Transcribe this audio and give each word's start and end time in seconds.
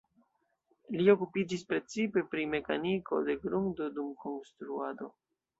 Li 0.95 1.05
okupiĝis 1.13 1.65
precipe 1.73 2.25
pri 2.33 2.45
mekaniko 2.55 3.21
de 3.29 3.39
grundo 3.47 3.91
dum 3.99 4.11
konstruado. 4.25 5.13